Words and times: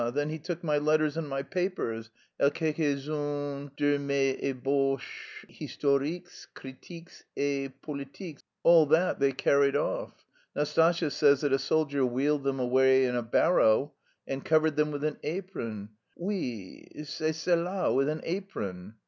_Then 0.15 0.29
he 0.29 0.39
took 0.39 0.63
my 0.63 0.79
letters 0.79 1.15
and 1.15 1.29
my 1.29 1.43
papers 1.43 2.09
et 2.39 2.55
quelques 2.55 3.05
unes 3.05 3.69
de 3.77 3.99
mes 3.99 4.35
ébauches 4.41 5.01
historiques, 5.47 6.47
critiques 6.55 7.23
et 7.37 7.71
politiques. 7.83 8.41
All 8.63 8.87
that 8.87 9.19
they 9.19 9.31
carried 9.31 9.75
off. 9.75 10.25
Nastasya 10.55 11.11
says 11.11 11.41
that 11.41 11.53
a 11.53 11.59
soldier 11.59 12.03
wheeled 12.03 12.41
them 12.43 12.59
away 12.59 13.05
in 13.05 13.15
a 13.15 13.21
barrow 13.21 13.93
and 14.25 14.43
covered 14.43 14.75
them 14.75 14.89
with 14.89 15.03
an 15.03 15.17
apron; 15.21 15.89
oui, 16.17 16.87
c'est 17.03 17.31
cela, 17.33 17.93
with 17.93 18.09
an 18.09 18.21
apron." 18.23 18.95